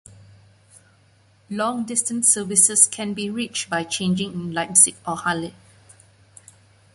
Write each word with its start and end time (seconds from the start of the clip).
Long-distance 1.51 2.27
services 2.27 2.87
can 2.87 3.13
be 3.13 3.29
reached 3.29 3.69
by 3.69 3.83
changing 3.83 4.33
in 4.33 4.51
Leipzig 4.51 4.95
or 5.07 5.15
Halle. 5.17 5.53